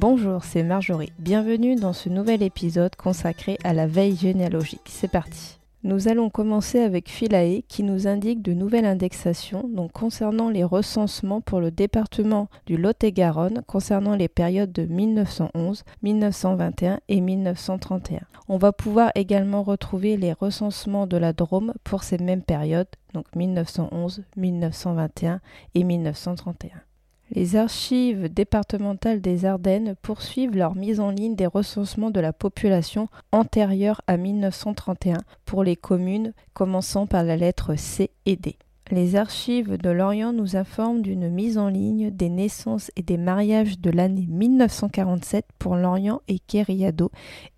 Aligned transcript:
Bonjour, 0.00 0.44
c'est 0.44 0.62
Marjorie. 0.62 1.12
Bienvenue 1.18 1.76
dans 1.76 1.92
ce 1.92 2.08
nouvel 2.08 2.42
épisode 2.42 2.96
consacré 2.96 3.58
à 3.64 3.74
la 3.74 3.86
veille 3.86 4.16
généalogique. 4.16 4.86
C'est 4.86 5.10
parti. 5.10 5.58
Nous 5.84 6.08
allons 6.08 6.30
commencer 6.30 6.80
avec 6.80 7.10
Philae 7.10 7.60
qui 7.68 7.82
nous 7.82 8.06
indique 8.06 8.40
de 8.40 8.54
nouvelles 8.54 8.86
indexations 8.86 9.68
donc 9.68 9.92
concernant 9.92 10.48
les 10.48 10.64
recensements 10.64 11.42
pour 11.42 11.60
le 11.60 11.70
département 11.70 12.48
du 12.64 12.78
Lot-et-Garonne 12.78 13.62
concernant 13.66 14.16
les 14.16 14.28
périodes 14.28 14.72
de 14.72 14.86
1911, 14.86 15.84
1921 16.02 17.00
et 17.10 17.20
1931. 17.20 18.20
On 18.48 18.56
va 18.56 18.72
pouvoir 18.72 19.12
également 19.14 19.62
retrouver 19.62 20.16
les 20.16 20.32
recensements 20.32 21.06
de 21.06 21.18
la 21.18 21.34
Drôme 21.34 21.74
pour 21.84 22.04
ces 22.04 22.16
mêmes 22.16 22.42
périodes, 22.42 22.88
donc 23.12 23.26
1911, 23.36 24.22
1921 24.34 25.40
et 25.74 25.84
1931. 25.84 26.70
Les 27.32 27.54
archives 27.54 28.28
départementales 28.28 29.20
des 29.20 29.44
Ardennes 29.44 29.94
poursuivent 30.02 30.56
leur 30.56 30.74
mise 30.74 30.98
en 30.98 31.10
ligne 31.10 31.36
des 31.36 31.46
recensements 31.46 32.10
de 32.10 32.18
la 32.18 32.32
population 32.32 33.06
antérieure 33.30 34.00
à 34.08 34.16
1931 34.16 35.18
pour 35.44 35.62
les 35.62 35.76
communes 35.76 36.32
commençant 36.54 37.06
par 37.06 37.22
la 37.22 37.36
lettre 37.36 37.76
C 37.76 38.10
et 38.26 38.34
D. 38.34 38.56
Les 38.90 39.14
archives 39.14 39.76
de 39.76 39.90
Lorient 39.90 40.32
nous 40.32 40.56
informent 40.56 41.02
d'une 41.02 41.28
mise 41.28 41.56
en 41.56 41.68
ligne 41.68 42.10
des 42.10 42.28
naissances 42.28 42.90
et 42.96 43.02
des 43.02 43.16
mariages 43.16 43.78
de 43.78 43.90
l'année 43.90 44.26
1947 44.28 45.46
pour 45.60 45.76
Lorient 45.76 46.22
et 46.26 46.40
Kériado 46.40 47.12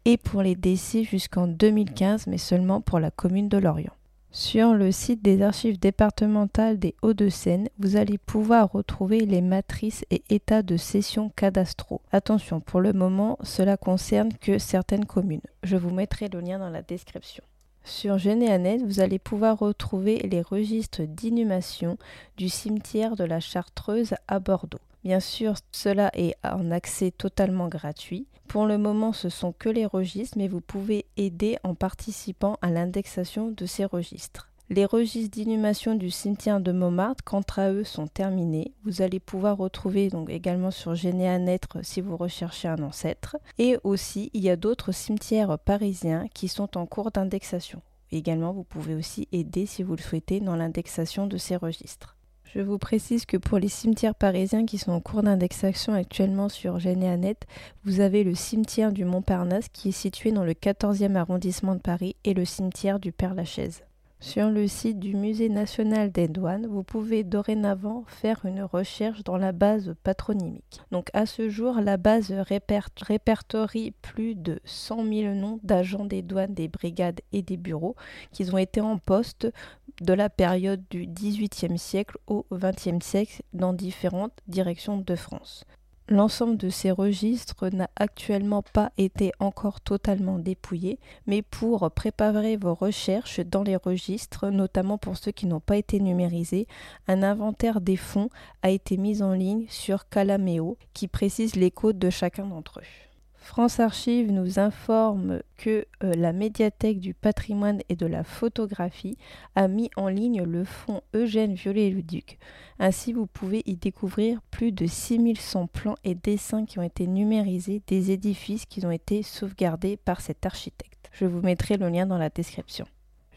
et 0.05 0.19
pour 0.19 0.43
les 0.43 0.55
décès 0.55 1.05
jusqu'en 1.05 1.47
2015 1.47 2.27
mais 2.27 2.37
seulement 2.37 2.83
pour 2.83 3.01
la 3.01 3.11
commune 3.11 3.49
de 3.49 3.57
Lorient. 3.57 3.95
Sur 4.35 4.73
le 4.73 4.93
site 4.93 5.23
des 5.23 5.43
archives 5.43 5.79
départementales 5.79 6.79
des 6.79 6.95
Hauts-de-Seine, 7.03 7.69
vous 7.79 7.97
allez 7.97 8.17
pouvoir 8.17 8.73
retrouver 8.73 9.27
les 9.27 9.43
matrices 9.43 10.07
et 10.11 10.23
états 10.31 10.63
de 10.63 10.79
cession 10.79 11.29
cadastraux. 11.37 12.01
Attention, 12.13 12.59
pour 12.61 12.81
le 12.81 12.95
moment, 12.95 13.37
cela 13.43 13.77
concerne 13.77 14.33
que 14.41 14.59
certaines 14.59 15.05
communes. 15.05 15.43
Je 15.65 15.77
vous 15.77 15.91
mettrai 15.91 16.31
le 16.33 16.41
lien 16.41 16.59
dans 16.59 16.71
la 16.71 16.81
description. 16.81 17.45
Sur 17.85 18.17
Genéanet, 18.17 18.79
vous 18.79 19.01
allez 19.01 19.19
pouvoir 19.19 19.59
retrouver 19.59 20.17
les 20.21 20.41
registres 20.41 21.03
d'inhumation 21.03 21.99
du 22.39 22.49
cimetière 22.49 23.17
de 23.17 23.25
la 23.25 23.41
Chartreuse 23.41 24.15
à 24.29 24.39
Bordeaux. 24.39 24.81
Bien 25.05 25.21
sûr, 25.21 25.55
cela 25.73 26.11
est 26.15 26.35
en 26.45 26.71
accès 26.71 27.11
totalement 27.11 27.69
gratuit. 27.69 28.27
Pour 28.47 28.67
le 28.67 28.79
moment, 28.79 29.13
ce 29.13 29.29
sont 29.29 29.53
que 29.53 29.69
les 29.69 29.87
registres, 29.87 30.39
mais 30.39 30.49
vous 30.49 30.61
pouvez 30.61 31.07
aider 31.17 31.59
en 31.65 31.75
participant 31.75 32.57
à 32.63 32.71
l'indexation 32.71 33.51
de 33.51 33.67
ces 33.67 33.85
registres. 33.85 34.49
Les 34.71 34.85
registres 34.87 35.37
d'inhumation 35.37 35.97
du 35.97 36.11
cimetière 36.11 36.61
de 36.61 36.73
Montmartre, 36.73 37.25
quant 37.25 37.43
à 37.57 37.71
eux, 37.73 37.85
sont 37.85 38.07
terminés. 38.07 38.73
Vous 38.85 39.03
allez 39.03 39.21
pouvoir 39.21 39.59
retrouver 39.59 40.09
donc 40.09 40.31
également 40.31 40.71
sur 40.71 40.95
Généanet 40.95 41.61
si 41.83 42.01
vous 42.01 42.17
recherchez 42.17 42.69
un 42.69 42.83
ancêtre. 42.83 43.37
Et 43.59 43.77
aussi, 43.85 44.31
il 44.33 44.43
y 44.43 44.51
a 44.51 44.57
d'autres 44.57 44.93
cimetières 44.93 45.59
parisiens 45.59 46.27
qui 46.33 46.49
sont 46.49 46.79
en 46.79 46.87
cours 46.87 47.11
d'indexation. 47.11 47.83
Également, 48.13 48.53
vous 48.53 48.65
pouvez 48.65 48.95
aussi 48.95 49.29
aider 49.33 49.67
si 49.67 49.83
vous 49.83 49.97
le 49.97 50.03
souhaitez 50.03 50.41
dans 50.41 50.57
l'indexation 50.57 51.27
de 51.27 51.37
ces 51.37 51.57
registres. 51.57 52.17
Je 52.55 52.61
vous 52.61 52.77
précise 52.77 53.25
que 53.25 53.39
pour 53.39 53.59
les 53.59 53.69
cimetières 53.69 54.15
parisiens 54.15 54.67
qui 54.67 54.77
sont 54.77 54.93
en 54.93 55.01
cours 55.01 55.23
d'indexation 55.23 55.95
actuellement 55.95 56.51
sur 56.51 56.79
Généanet, 56.79 57.39
vous 57.85 58.01
avez 58.01 58.25
le 58.25 58.35
cimetière 58.35 58.93
du 58.93 59.07
Montparnasse 59.07 59.71
qui 59.73 59.89
est 59.89 59.93
situé 59.93 60.33
dans 60.33 60.45
le 60.45 60.53
14e 60.53 61.15
arrondissement 61.15 61.75
de 61.77 61.81
Paris 61.81 62.15
et 62.25 62.35
le 62.35 62.45
cimetière 62.45 63.01
du 63.01 63.11
Père-Lachaise. 63.11 63.85
Sur 64.23 64.51
le 64.51 64.69
site 64.69 65.01
du 65.01 65.17
Musée 65.17 65.49
national 65.49 66.13
des 66.13 66.29
douanes, 66.29 66.69
vous 66.69 66.85
pouvez 66.85 67.25
dorénavant 67.25 68.05
faire 68.07 68.43
une 68.45 68.63
recherche 68.63 69.25
dans 69.25 69.37
la 69.37 69.51
base 69.51 69.97
patronymique. 70.05 70.81
Donc 70.93 71.09
à 71.13 71.27
ce 71.27 71.49
jour, 71.49 71.81
la 71.81 71.97
base 71.97 72.33
répertorie 72.33 73.91
plus 74.01 74.37
de 74.37 74.61
100 74.65 75.05
000 75.13 75.35
noms 75.35 75.59
d'agents 75.65 76.05
des 76.05 76.23
douanes, 76.23 76.55
des 76.55 76.69
brigades 76.69 77.21
et 77.33 77.43
des 77.43 77.57
bureaux 77.57 77.97
qui 78.31 78.49
ont 78.55 78.59
été 78.59 78.81
en 78.81 78.97
poste 78.97 79.53
de 80.01 80.13
la 80.13 80.31
période 80.31 80.83
du 80.91 81.07
XVIIIe 81.07 81.79
siècle 81.79 82.19
au 82.27 82.47
XXe 82.53 83.05
siècle 83.05 83.43
dans 83.53 83.73
différentes 83.73 84.39
directions 84.47 84.99
de 84.99 85.15
France. 85.15 85.65
L'ensemble 86.09 86.57
de 86.57 86.69
ces 86.69 86.91
registres 86.91 87.69
n'a 87.69 87.89
actuellement 87.97 88.63
pas 88.63 88.93
été 88.99 89.33
encore 89.39 89.81
totalement 89.81 90.39
dépouillé, 90.39 90.99
mais 91.27 91.43
pour 91.43 91.91
préparer 91.93 92.57
vos 92.57 92.75
recherches 92.75 93.41
dans 93.41 93.63
les 93.63 93.77
registres, 93.77 94.51
notamment 94.51 94.99
pour 94.99 95.17
ceux 95.17 95.31
qui 95.31 95.47
n'ont 95.47 95.61
pas 95.61 95.77
été 95.77 96.01
numérisés, 96.01 96.67
un 97.07 97.23
inventaire 97.23 97.81
des 97.81 97.97
fonds 97.97 98.31
a 98.63 98.71
été 98.71 98.97
mis 98.97 99.23
en 99.23 99.33
ligne 99.33 99.67
sur 99.69 100.09
Calameo 100.09 100.77
qui 100.93 101.07
précise 101.07 101.55
les 101.55 101.71
codes 101.71 101.99
de 101.99 102.11
chacun 102.11 102.47
d'entre 102.47 102.81
eux. 102.81 103.12
France 103.43 103.81
Archives 103.81 104.31
nous 104.31 104.61
informe 104.61 105.41
que 105.57 105.85
euh, 106.05 106.15
la 106.15 106.33
médiathèque 106.33 107.01
du 107.01 107.13
patrimoine 107.13 107.81
et 107.89 107.97
de 107.97 108.07
la 108.07 108.23
photographie 108.23 109.19
a 109.57 109.67
mis 109.67 109.91
en 109.97 110.07
ligne 110.07 110.45
le 110.45 110.65
fonds 110.65 111.03
Eugène 111.13 111.55
Viollet-le-Duc. 111.55 112.39
Ainsi, 112.79 113.13
vous 113.13 113.27
pouvez 113.27 113.63
y 113.67 113.75
découvrir 113.75 114.41
plus 114.53 114.71
de 114.71 114.87
6100 114.87 115.67
plans 115.67 115.97
et 116.05 116.15
dessins 116.15 116.65
qui 116.65 116.79
ont 116.79 116.85
été 116.85 117.09
numérisés 117.09 117.83
des 117.89 118.13
édifices 118.13 118.65
qui 118.65 118.87
ont 118.87 118.93
été 118.93 119.25
sauvegardés 119.25 119.97
par 119.97 120.21
cet 120.21 120.47
architecte. 120.47 121.11
Je 121.13 121.27
vous 121.27 121.43
mettrai 121.43 121.77
le 121.77 121.89
lien 121.89 122.07
dans 122.07 122.19
la 122.19 122.31
description. 122.31 122.87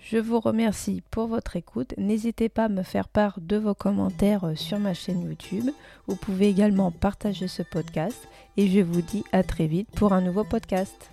Je 0.08 0.20
vous 0.20 0.40
remercie 0.40 1.02
pour 1.10 1.26
votre 1.26 1.56
écoute. 1.56 1.96
N'hésitez 1.98 2.48
pas 2.48 2.66
à 2.66 2.70
me 2.70 2.84
faire 2.84 3.10
part 3.10 3.40
de 3.42 3.58
vos 3.58 3.74
commentaires 3.74 4.44
euh, 4.44 4.54
sur 4.54 4.78
ma 4.78 4.94
chaîne 4.94 5.24
YouTube. 5.24 5.72
Vous 6.06 6.16
pouvez 6.16 6.48
également 6.48 6.92
partager 6.92 7.48
ce 7.48 7.64
podcast 7.64 8.28
et 8.56 8.68
je 8.68 8.82
vous 8.82 9.02
dis 9.02 9.24
à 9.32 9.42
très 9.42 9.66
vite 9.66 9.90
pour 9.96 10.14
un 10.14 10.22
nouveau 10.22 10.44
podcast. 10.44 11.10